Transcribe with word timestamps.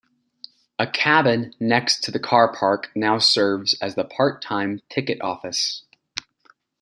A 0.79 0.87
cabin 0.87 1.53
next 1.59 2.03
to 2.05 2.09
the 2.11 2.17
car 2.17 2.51
park 2.51 2.89
now 2.95 3.19
serves 3.19 3.75
as 3.75 3.93
the 3.93 4.03
part-time 4.03 4.81
ticket 4.89 5.21
office. 5.21 5.83